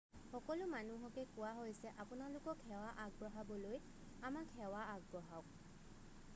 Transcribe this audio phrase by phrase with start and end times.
[0.29, 3.79] সকলো মানুহকে কোৱা হৈছে আপোনালোকক সেৱা আগবঢ়াবলৈ
[4.31, 5.53] আমাক সেৱা আগবঢ়াওক